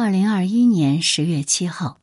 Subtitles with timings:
[0.00, 1.98] 二零二一年十月七号，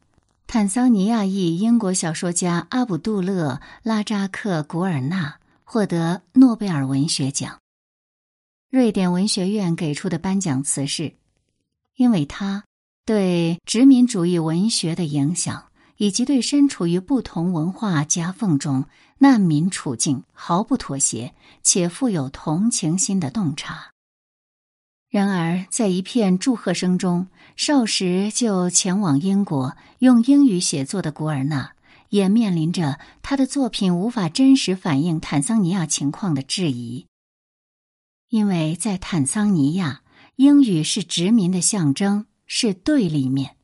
[0.47, 7.57] 坦桑尼亚裔英国小说家阿卜杜勒·拉扎克·古尔纳获得诺贝尔文学奖。
[8.69, 11.15] 瑞典文学院给出的颁奖词是
[11.95, 12.65] ：“因为他
[13.05, 15.63] 对殖民主义文学的影响，
[15.95, 18.83] 以及对身处于不同文化夹缝中
[19.19, 21.33] 难民处境毫不妥协
[21.63, 23.91] 且富有同情心的洞察。”
[25.15, 31.71] 然而，在一片祝贺声中，少时就前往英国用英语写作的古尔纳，
[32.09, 37.05] 也面临着他的作品无法真实反映坦桑尼亚情况的质疑。
[38.27, 40.01] 因为在坦桑尼亚，
[40.35, 43.55] 英语是殖民的象征，是对立面。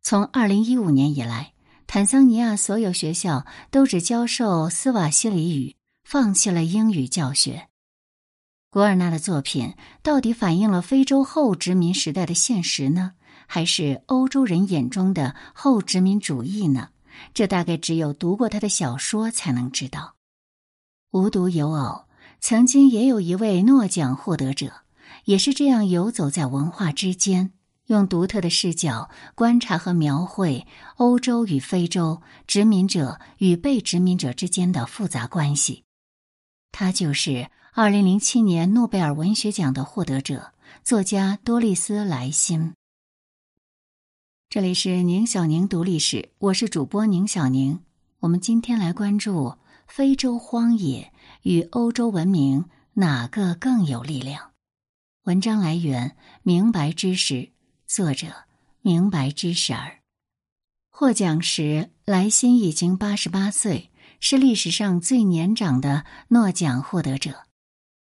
[0.00, 1.52] 从二零一五年以来，
[1.86, 7.68] 坦桑尼亚所有学校都只教授斯瓦希里语，放弃了英语教学。
[8.74, 13.12] 古尔纳的作品到底反映了非洲后殖民时代的现实呢，
[13.46, 16.88] 还是欧洲人眼中的后殖民主义呢？
[17.32, 20.16] 这大概只有读过他的小说才能知道。
[21.12, 22.06] 无独有偶，
[22.40, 24.72] 曾经也有一位诺奖获得者，
[25.26, 27.52] 也是这样游走在文化之间，
[27.86, 30.66] 用独特的视角观察和描绘
[30.96, 35.84] 欧洲与非洲殖民者与被殖民者之间的复杂关系。
[36.72, 37.48] 他就是。
[37.76, 40.52] 二零零七年诺贝尔文学奖的获得者，
[40.84, 42.72] 作家多丽丝·莱辛。
[44.48, 47.80] 这里是宁小宁读历史，我是主播宁小宁。
[48.20, 49.56] 我们今天来关注
[49.88, 54.52] 非洲荒野与欧洲文明哪个更有力量？
[55.24, 57.50] 文章来源：明白知识，
[57.88, 58.44] 作者：
[58.82, 59.98] 明白知识儿。
[60.90, 67.43] 获奖时，莱辛已经八十八岁，是历史上最年长的诺奖获得者。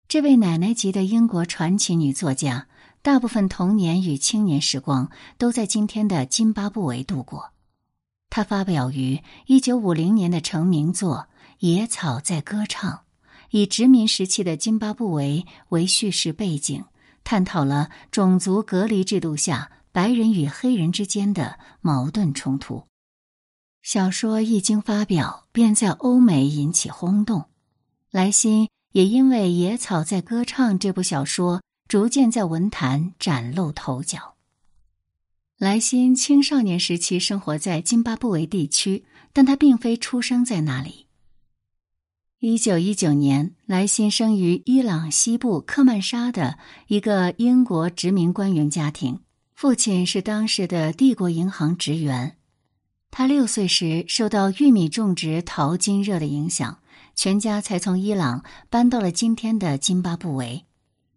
[0.08, 2.68] 这位奶奶级的英国传奇女作家，
[3.02, 7.52] 大部分童年与青年时光都在今天的津巴布韦度过。
[8.30, 11.28] 她发表于一九五零年的成名作
[11.60, 12.92] 《野草在歌唱》，
[13.50, 16.86] 以殖民时期的津巴布韦为叙事背景，
[17.24, 22.84] 探讨了种族隔离制度下白人与黑人之间的矛盾冲突。
[23.82, 27.46] 小说一经发表，便在欧美引起轰动。
[28.12, 28.70] 莱辛。
[28.96, 34.36] 也因为《野草在歌唱》这部小说，逐渐在文坛崭露头角。
[35.58, 39.04] 莱辛青少年时期生活在津巴布韦地区，
[39.34, 41.08] 但他并非出生在那里。
[42.40, 46.58] 一九一九年，莱辛生于伊朗西部克曼沙的
[46.88, 49.20] 一个英国殖民官员家庭，
[49.56, 52.38] 父亲是当时的帝国银行职员。
[53.12, 56.80] 他六岁时受到玉米种植淘金热的影响。
[57.16, 60.66] 全家才从伊朗搬到了今天的津巴布韦，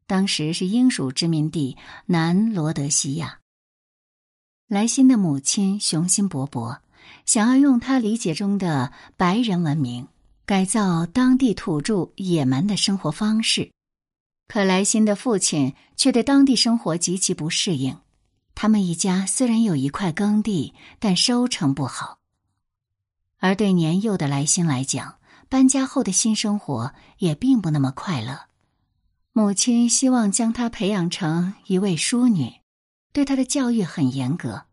[0.07, 1.77] 当时是英属殖民地
[2.07, 3.41] 南罗德西亚。
[4.69, 6.79] 莱辛的母亲雄心勃勃，
[7.27, 10.07] 想要用他理解中的白人文明
[10.47, 13.73] 改造当地土著野蛮的生活方式，
[14.47, 17.99] 可莱辛的父亲却对当地生活极其不适应。
[18.55, 22.19] 他们一家虽然有一块耕地，但收成不好，
[23.39, 25.18] 而对年幼的莱辛来讲。
[25.49, 28.43] 搬家后的新生活也并不那么快乐。
[29.33, 32.53] 母亲希望将她培养成一位淑女，
[33.13, 34.65] 对她的教育很严格。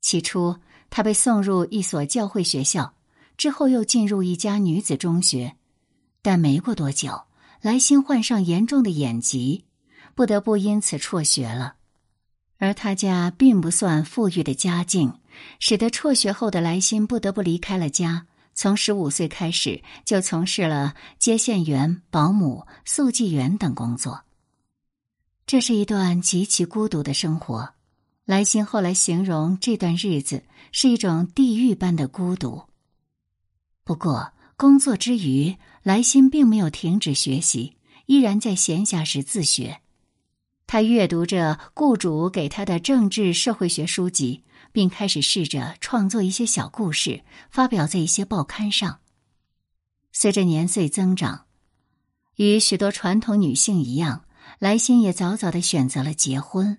[0.00, 0.56] 起初，
[0.88, 2.94] 她被送入一所教会学校，
[3.36, 5.56] 之后又进入一家女子中学。
[6.22, 7.22] 但没过多久，
[7.60, 9.64] 莱辛患上严重的眼疾，
[10.14, 11.74] 不得不因此辍学了。
[12.58, 15.18] 而他家并不算富裕的家境，
[15.58, 18.26] 使得辍学后的莱辛不得不离开了家。
[18.56, 24.24] 从十五岁开始，就从事了接线员、保姆、速记员等工作。
[25.46, 27.74] 这是一段极其孤独的生活。
[28.24, 32.62] 莱辛后来形容这段日子是一种地狱般的孤独。
[33.84, 39.82] 不过，工作之余，莱辛并没有停止学习，依然在闲暇时自学。
[40.66, 44.42] 他阅读着雇主给他的政治社会学书籍。
[44.76, 48.98] 并开始试着创作一些小故事，发表在一些报刊上。
[50.12, 51.46] 随着年岁增长，
[52.34, 54.26] 与许多传统女性一样，
[54.58, 56.76] 莱辛也早早的选择了结婚。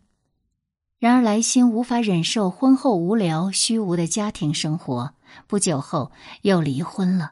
[0.99, 5.15] 然而，莱辛无法忍受婚后无聊、虚无的家庭生活，
[5.47, 6.11] 不久后
[6.43, 7.31] 又离婚了。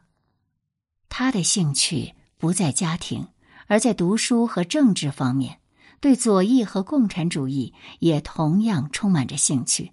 [1.09, 3.27] 他的兴趣不在家庭，
[3.67, 5.59] 而在读书和政治方面，
[5.99, 9.91] 对左翼和共产主义也同样充满着兴趣。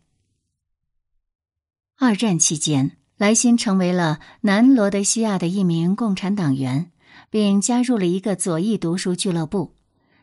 [2.04, 6.90] 二战期间，莱辛成为了南罗德西亚的一名共产党员，
[7.30, 9.76] 并加入了一个左翼读书俱乐部。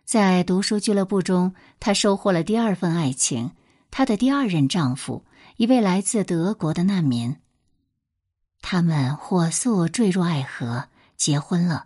[0.03, 3.51] 在读书俱乐部中，他收获了第二份爱情，
[3.91, 5.23] 她的第二任丈夫，
[5.55, 7.37] 一位来自德国的难民。
[8.59, 11.85] 他们火速坠入爱河，结婚了。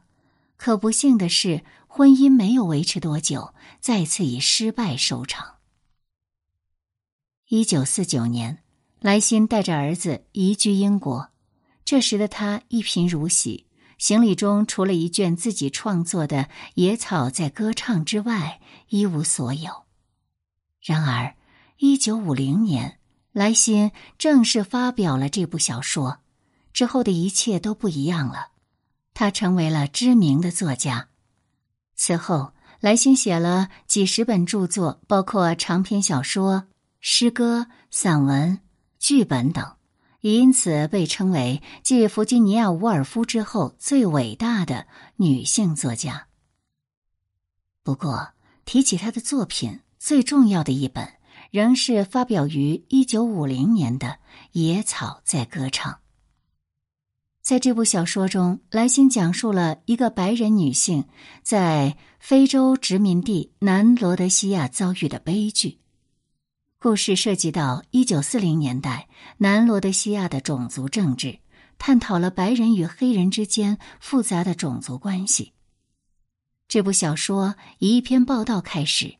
[0.57, 5.57] 可不幸的是，婚姻没有维持多久，再次以失败收场。
[7.49, 8.62] 一九四九年，
[9.03, 11.29] 莱辛带着儿子移居英国。
[11.83, 13.67] 这时的他一贫如洗，
[13.97, 16.43] 行李中除了一卷自己创作的
[16.75, 19.83] 《野草在歌唱》之外，一无所有。
[20.81, 21.35] 然而，
[21.79, 22.97] 一九五零年，
[23.33, 26.19] 莱辛正式发表了这部小说，
[26.71, 28.51] 之后的一切都不一样了。
[29.13, 31.09] 他成为了知名的作家。
[31.97, 36.67] 此后，莱辛写了几十本著作，包括长篇小说、
[37.01, 38.61] 诗歌、散文、
[39.03, 39.75] 剧本等。
[40.21, 46.27] 也因此被称为继弗吉尼亚·伍尔夫之后最伟大的女性作家。
[47.83, 48.29] 不过，
[48.63, 51.05] 提起她的作品，最重要的一本
[51.51, 54.07] 仍是发表于一九五零年的
[54.53, 55.91] 《野草在歌唱》。
[57.41, 61.03] 在这部小说中，莱辛讲述了一个白人女性
[61.41, 65.82] 在非洲殖民地南罗德西亚遭遇的悲剧。
[66.83, 69.07] 故事涉及到一九四零年代
[69.37, 71.39] 南罗德西亚的种族政治，
[71.77, 75.53] 探讨了白人与黑人之间复杂的种族关系。
[76.67, 79.15] 这部小说以一篇报道开始：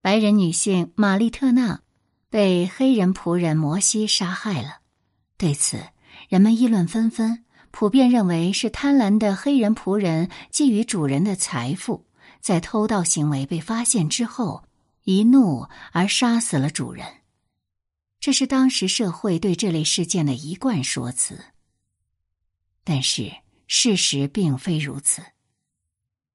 [0.00, 1.82] 白人女性玛丽特纳
[2.30, 4.78] 被黑人仆人摩西杀害了。
[5.36, 5.78] 对此，
[6.30, 12.06] 人们议论纷纷，普遍认为是贪婪的黑人仆人觊觎主人的财富，
[12.40, 14.64] 在偷盗行为被发现之后。
[15.08, 17.06] 一怒而杀死了主人，
[18.20, 21.46] 这是当时社会对这类事件的一贯说辞。
[22.84, 23.32] 但是
[23.66, 25.22] 事实并非如此。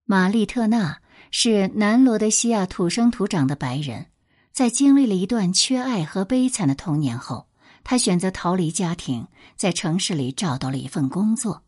[0.05, 4.07] 玛丽特纳是南罗德西亚土生土长的白人，
[4.51, 7.47] 在经历了一段缺爱和悲惨的童年后，
[7.83, 11.63] 他选择逃离家庭，在城市里找到了一份工作。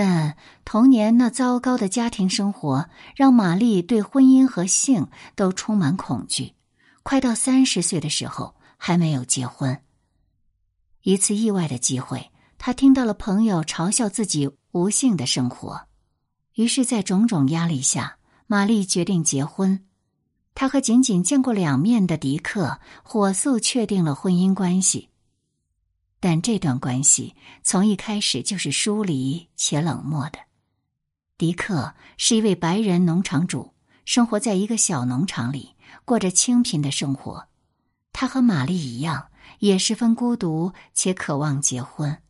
[0.00, 6.54] 但童年那糟糕的家庭生活让玛丽对婚姻和性都充满恐惧。
[7.02, 9.76] 快到三十岁的时候，还没有结婚。
[11.02, 15.88] 一次意外的机会，她听到了朋友嘲笑自己无性的生活，
[16.54, 19.84] 于是，在种种压力下，玛丽决定结婚。
[20.54, 25.08] 她和仅仅见过两面的迪克火速确定了婚姻关系。
[26.20, 30.38] 但这段关系从一开始就是疏离且冷漠的。
[31.36, 33.72] 迪克是一位白人农场主，
[34.04, 37.46] 生活在一个小农场里，过着清贫的生活。
[38.12, 39.28] 他和玛丽一样，
[39.60, 42.20] 也十分孤独且渴望结婚。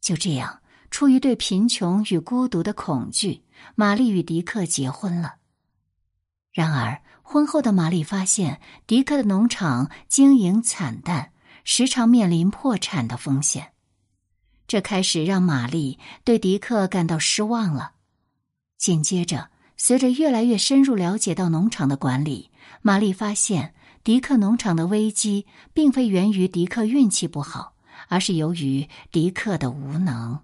[0.00, 3.44] 就这样，出于对贫穷与孤独的恐惧，
[3.74, 5.34] 玛丽与迪克结婚了。
[6.50, 11.32] 然而，婚后的玛丽发现迪克的农场经营惨淡。
[11.70, 13.72] 时常面临破产的风险，
[14.66, 17.92] 这开始让玛丽对迪克感到失望了。
[18.78, 22.50] 紧接着，随着越来越深入了解到农场的管理，
[22.80, 25.44] 玛丽发现迪克农场的危机
[25.74, 27.74] 并非源于迪克运气不好，
[28.08, 30.40] 而是由于迪克的无能。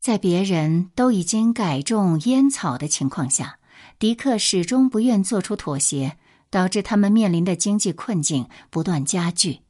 [0.00, 3.60] 在别人都已经改种烟草的情况下，
[4.00, 6.18] 迪克始终不愿做出妥协，
[6.50, 9.60] 导致他们面临的经济困境不断加剧。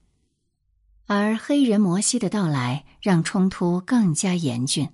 [1.14, 4.88] 而黑人摩西的到来让冲突更加严峻。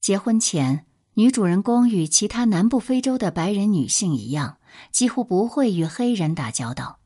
[0.00, 4.58] 结婚前，女主人公与其他南部非洲的白人女性一样，
[4.92, 7.00] 几乎不会与黑人打交道。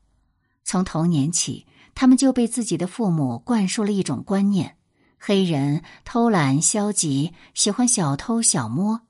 [0.63, 4.77] 从童年起，他们就被自己的父母灌输了一种观念：
[5.17, 9.01] 黑人偷懒、消极，喜欢小偷小摸。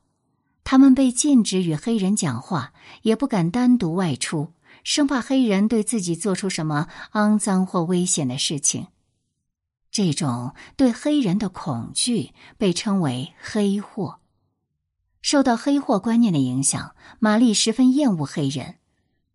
[0.64, 4.54] 他们被禁止与黑人讲话，也不敢单独外出。
[4.88, 8.88] 生怕黑人对自己做出什么肮脏或危险的事情，
[9.92, 14.22] 这种对黑人的恐惧被称为“黑货”。
[15.22, 18.76] 受到黑货观念的影响，玛丽十分厌恶黑人。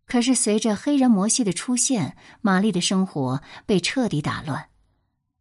[0.06, 4.70] 可是，随着黑人摩西的出现，玛丽的生活被彻底打乱。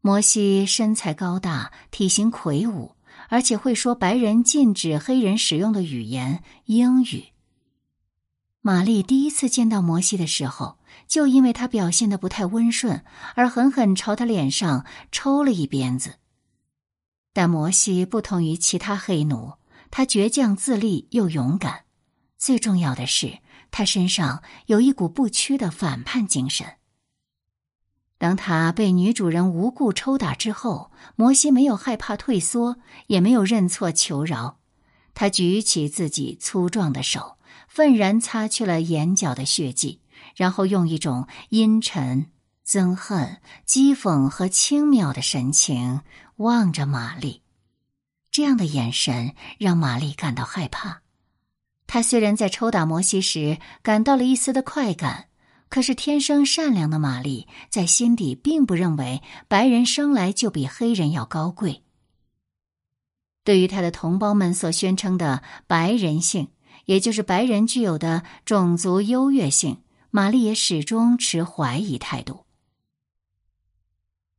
[0.02, 2.98] 摩西身材高大，体型魁梧，
[3.30, 7.31] 而且会说白人禁止黑人使用的语言——英语。
[8.64, 10.78] 玛丽第一次见到摩西的时候，
[11.08, 13.04] 就因为他表现的不太温顺，
[13.34, 16.20] 而狠狠朝他脸上抽了一鞭子。
[17.34, 19.54] 但摩西不同于其他黑奴，
[19.90, 21.86] 他倔强自立又勇敢，
[22.38, 23.40] 最重要的是，
[23.72, 26.76] 他身上有一股不屈的反叛精神。
[28.20, 32.78] 当他被女主人无故抽打之后，摩西没有害怕退缩，
[33.08, 34.60] 也没有认错求饶，
[35.16, 37.40] 他举起自己粗壮的手。
[37.68, 40.02] 愤然擦去了眼角的血迹，
[40.36, 42.28] 然后用一种阴沉、
[42.66, 46.02] 憎恨、讥讽和轻蔑的神情
[46.38, 47.42] 望着玛丽。
[48.30, 51.02] 这样的眼神让玛丽感到害怕。
[51.88, 55.28] 她虽然在抽打摩西时感到了一丝的快感，
[55.68, 61.84] 可是天生善良的玛丽在心底并不认为白人生来就比黑人要高贵。
[63.44, 66.50] 对于他的同胞们所宣称的白人性，
[66.86, 72.46] 也就是白人具有的种族优越性，玛丽也始终持怀疑态度。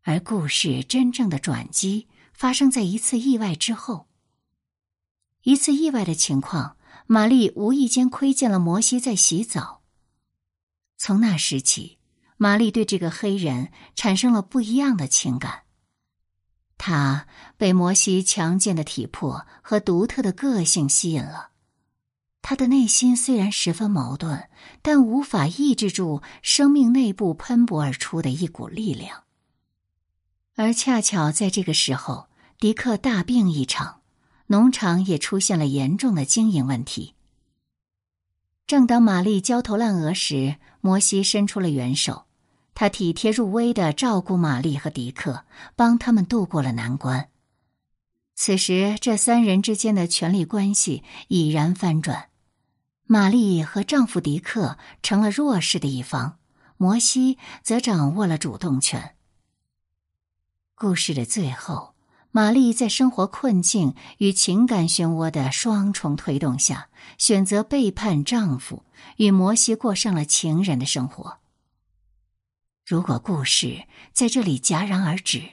[0.03, 4.09] 而故事真正的转机发生在一次意外之后。
[5.43, 9.83] 一次意外的情况，玛丽无意间窥见了摩西在洗澡。
[10.97, 11.99] 从那时起，
[12.37, 15.63] 玛丽对这个黑人产生了不一样的情感。
[16.79, 21.52] 他被摩西强健的体魄和独特的个性吸引了，
[22.43, 24.49] 他的内心虽然十分矛盾，
[24.83, 29.23] 但无法抑制住生命内部喷薄而出的一股力量。
[30.57, 32.27] 而恰巧在这个时候，
[32.59, 34.03] 迪克大病一场，
[34.49, 37.15] 农场也出现了严重的经营问题。
[38.67, 42.25] 正当玛丽焦头烂额时，摩西伸出了援手。
[42.75, 45.45] 他体贴入微的照顾玛丽和迪克，
[45.77, 47.29] 帮他们度过了难关。
[48.35, 52.31] 此时，这三人之间的权力关系已然翻转，
[53.07, 56.39] 玛丽和丈夫迪克成了弱势的一方，
[56.77, 59.17] 摩西则掌握了主动权。
[60.75, 61.95] 故事的最后，
[62.31, 68.85] 玛丽在生活困境与情感漩涡的双重推动下，选择背叛丈夫，
[69.19, 71.39] 与摩西过上了情人的生活。
[72.87, 75.53] 如果故事在这里戛然而止，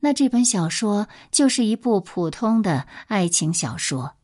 [0.00, 4.16] 那这本小说就是一部普通的爱情小说，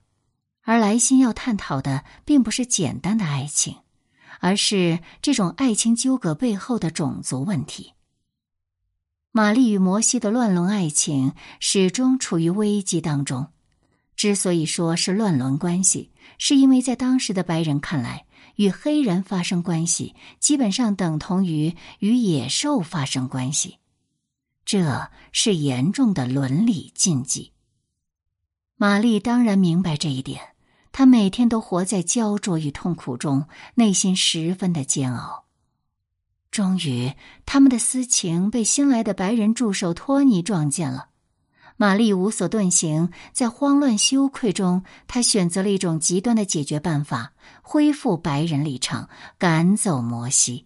[0.67, 3.77] 而莱辛要探讨的并不是简单的爱情，
[4.41, 7.93] 而是这种爱情纠葛背后的种族问题。
[9.31, 13.47] 玛丽与摩西的乱伦爱情始终处于危机当中，
[14.17, 18.27] 之所以说是乱伦关系，是因为在当时的白人看来。
[18.57, 23.77] 与黑人发生关系，基本上等同于与野兽发生关系，
[24.65, 27.53] 这是严重的伦理禁忌。
[28.77, 30.41] 玛丽当然明白这一点，
[30.99, 35.45] 他每天都活在焦灼与痛苦中，内心十分的煎熬。
[36.51, 37.13] 终于，
[37.45, 41.11] 他们的私情被新来的白人助手托尼撞见了。
[41.77, 50.65] 玛丽无所遁形，在慌乱羞愧中，她选择了一种极端的解决办法：恢复白人立场，赶走摩西。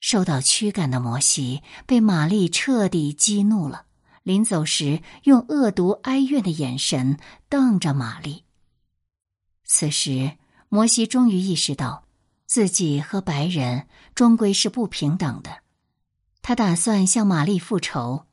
[0.00, 3.84] 受到驱赶的摩西被玛丽彻底激怒了，
[4.22, 7.18] 临走时用恶毒哀怨的眼神
[7.50, 8.44] 瞪着玛丽。
[9.72, 10.32] 此时，
[10.68, 12.02] 摩西终于意识到，
[12.44, 13.86] 自己和白人
[14.16, 15.62] 终归是不平等的，
[16.42, 18.26] 他打算向玛丽复仇。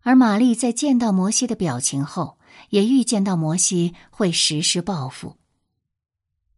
[0.00, 2.36] 而玛丽在见到摩西的表情后，
[2.70, 5.36] 也预见到摩西会实施报复。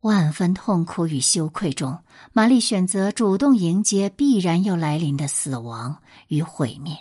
[0.00, 2.02] 万分痛苦与羞愧中，
[2.32, 6.96] 玛丽选择主动迎接必然要来临的死亡与毁灭。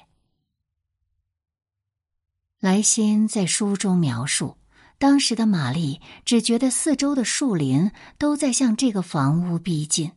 [2.59, 4.57] 莱辛在书中描述，
[4.97, 10.11] 当时的玛丽只觉得四周的树林都在向这个房屋逼近，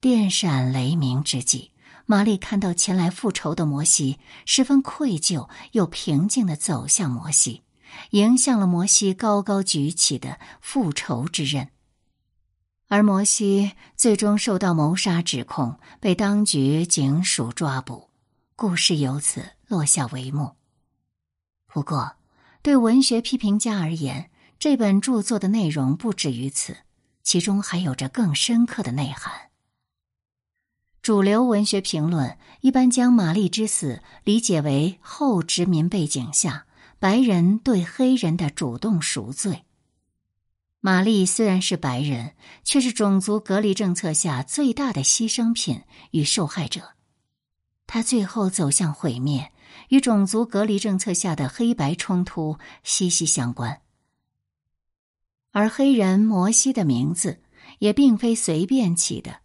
[0.00, 1.72] 电闪雷鸣之际。
[2.08, 7.62] 玛丽看到前来复仇的摩西，十分愧疚又平静的走向摩西，
[8.10, 11.68] 迎向了摩西高高举起的复仇之刃。
[12.86, 18.08] 而摩西最终受到谋杀指控，被当局警署抓捕，
[18.54, 20.52] 故事由此落下帷幕。
[21.66, 22.12] 不过，
[22.66, 26.78] 对文学批评家而言，这本著作的内容不止于此，
[27.22, 29.32] 其中还有着更深刻的内涵。
[31.00, 36.66] 主流文学评论一般将玛丽之死理解为后殖民背景下
[36.98, 39.62] 白人对黑人的主动赎罪。
[40.80, 46.94] 玛丽虽然是白人，却是种族隔离政策下最大的牺牲品与受害者。
[47.86, 49.52] 她最后走向毁灭，
[49.88, 53.80] 与种族隔离政策下的黑白冲突息息相关。
[55.52, 57.40] 而黑人摩西的名字
[57.78, 59.40] 也并非随便起的。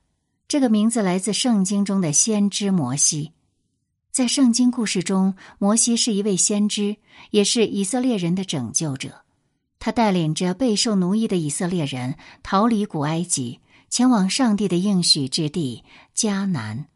[0.47, 3.31] 这个名字来自圣经中的先知摩西，
[4.11, 6.97] 在圣经故事中，摩西是一位先知，
[7.29, 9.21] 也是以色列人的拯救者。
[9.79, 16.87] 他带领着备受奴役的以色列人逃离古埃及，前往上帝的应许之地迦南。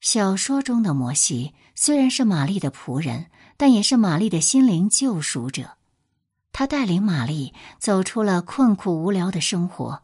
[0.00, 3.26] 小说中的摩西虽然是玛丽的仆人，
[3.56, 5.76] 但也是玛丽的心灵救赎者。
[6.52, 10.02] 他带领玛丽走出了困苦无聊的生活。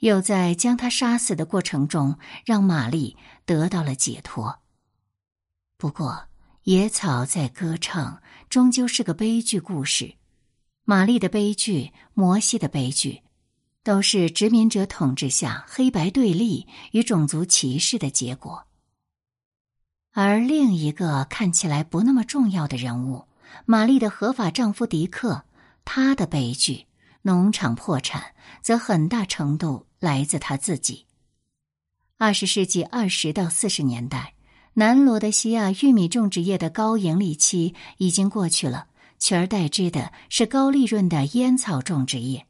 [0.00, 4.60] 又在将他杀死的过程中，让玛丽得到了解脱。
[5.76, 6.28] 不过，
[6.64, 10.14] 野草在歌唱，终究是个悲剧故事。
[10.84, 13.22] 玛丽的悲剧，摩西的悲剧，
[13.82, 18.67] 都是殖民者统治下黑白对立与种族歧视的结果。
[20.12, 23.24] 而另一个看起来不那么重要的人物，
[23.66, 25.44] 玛丽的合法丈夫迪克，
[25.84, 26.86] 他的悲剧。
[27.22, 31.04] 农场破产，则很大程度来自他自己。
[32.16, 34.34] 二十世纪二十到四十年代，
[34.74, 38.86] 南罗德西亚玉米种植业的高盈利期已经过去了，
[39.18, 42.46] 取而代之的是高利润的烟草种植业。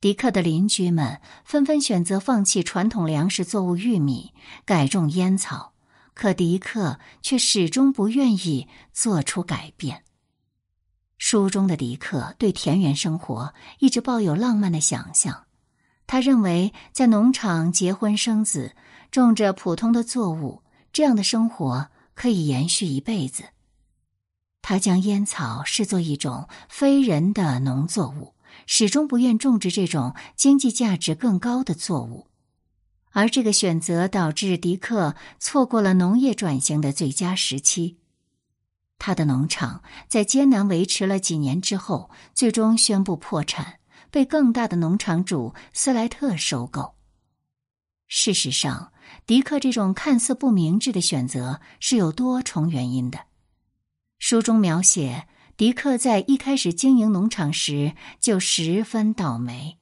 [0.00, 4.32] 迪克的邻居们纷纷选择放弃传统粮食作物玉米，
[4.64, 5.72] 改种烟草，
[6.16, 10.02] 可迪克却始终不愿意做出改变。
[11.18, 15.44] 书中的迪克对田园生活一直抱有浪漫的想象，
[16.06, 18.74] 他认为在农场结婚生子，
[19.10, 23.44] 种着普通的作物，这样的生活可以延续一辈子。
[24.62, 28.34] 他将烟草视作一种非人的农作物，
[28.66, 32.26] 始终不愿种植这种经济价值更高的作物，
[33.16, 37.96] 而这个选择导致迪克错过了农业转型的最佳时期。
[38.98, 43.80] 他的农场在艰难维持了几年之后，最终宣布破产，
[44.10, 46.96] 被更大的农场主斯莱特收购。
[48.06, 48.92] 事实上，
[49.24, 53.20] 迪克这种看似不明智的选择是有多重原因的。
[54.18, 59.78] 书中描写，迪克在一开始经营农场时就十分倒霉。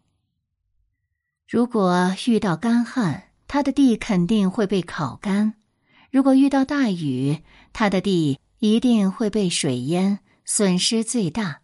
[1.54, 5.52] 如果遇到干旱，他的地肯定会被烤干；
[6.10, 8.40] 如果遇到大雨，他的地。
[8.58, 11.60] 一定会被水淹，损失最大。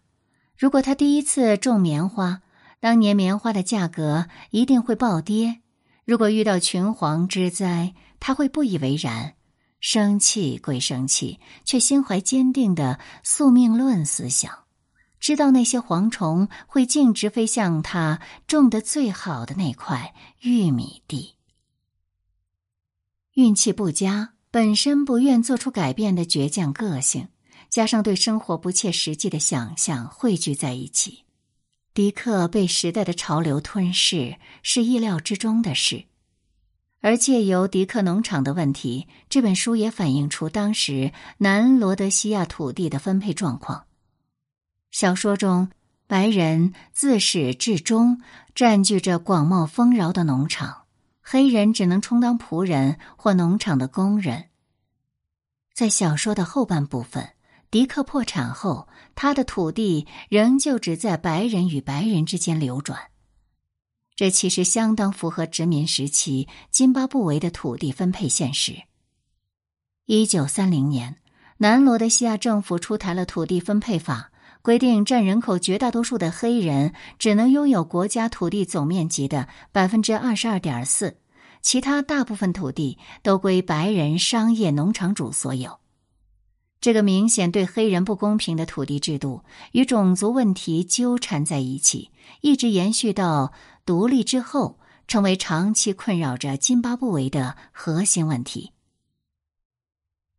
[0.57, 2.41] 如果他第一次种棉花，
[2.79, 5.59] 当年棉花的价格一定会暴跌。
[6.05, 9.33] 如果遇到群蝗之灾，他会不以为然，
[9.81, 14.53] 生气归生气，却心怀坚定的宿命论思想，
[15.21, 21.35] 知道那些蝗虫会径直飞向他种的最好的那块玉米地。
[23.35, 24.33] 运气不佳。
[24.53, 27.29] 本身不愿做出改变的倔强个性，
[27.69, 31.23] 加上对生活不切实际的想象汇聚在一起，
[31.93, 36.03] 迪克被时代的潮流吞噬是意料之中的事。
[36.99, 43.85] 而借由迪克农场的问题，这本书也反映出当时南罗德西亚土地的分配状况。
[44.91, 45.69] 小说中，
[46.05, 48.21] 白人自始至终
[48.53, 50.83] 占据着广袤丰饶的农场。
[51.21, 54.49] 黑人只能充当仆人或农场的工人。
[55.73, 57.29] 在小说的后半部分，
[57.69, 62.99] 迪克破产后，他的土地仍旧只在白人与白人之间流转。
[64.15, 68.83] 这其实相当符合殖民时期津巴布韦的土地分配现实。
[70.05, 71.17] 一九三零年，
[71.57, 74.30] 南罗德西亚政府出台了土地分配法，
[74.61, 81.17] 规定占人口绝大多数的黑人只能拥有国家土地总面积的百分之二十二点四。
[81.61, 85.77] 其他大部分土地都归白人商业农场主所有。
[86.79, 92.09] 这个明显对黑人不公平的土地制度与种族问题纠缠在一起，
[92.41, 93.53] 一直延续到
[93.85, 98.71] 独立之后，成为长期困扰着津巴布韦的核心问题。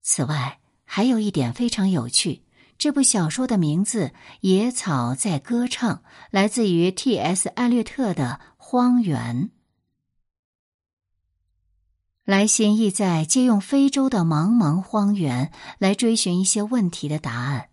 [0.00, 2.41] 此外，还有一点非常有趣：
[2.82, 4.06] 这部小说的名字
[4.40, 5.98] 《野草在歌唱》
[6.32, 7.48] 来自于 T.S.
[7.50, 9.44] 艾略特的《荒原》。
[12.24, 17.68] 莱辛意在借用非洲的茫茫荒原来追寻一些问题的答案：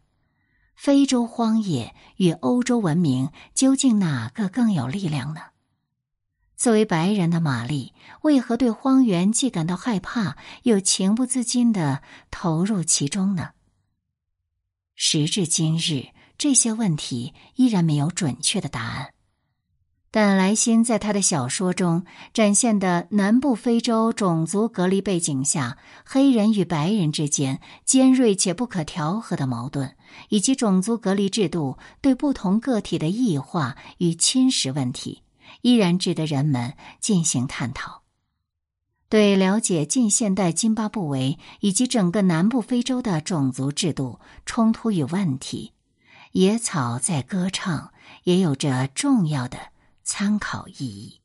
[0.75, 5.41] 非洲荒野与欧洲文明究竟哪个更有力量呢？
[6.55, 13.53] 作为白人的玛丽，为何对荒原既感到害怕，又情不自禁的投入其中呢？
[15.01, 19.13] 时至今日，这些问题依然没有准确的答案。
[20.11, 29.95] 但莱辛在他的小说中展现的南部非洲种族隔离背景下，黑人与白人之间尖锐且不可调和的矛盾，
[30.27, 35.23] 以及种族隔离制度对不同个体的异化与侵蚀问题，
[35.61, 38.01] 依然值得人们进行探讨。
[39.09, 45.73] 对了解近现代津巴布韦以及整个南部非洲的种族制度冲突与问题，
[46.31, 47.77] 《野草在歌唱》
[48.23, 49.57] 也有着重要的。
[50.11, 51.18] 参考意义。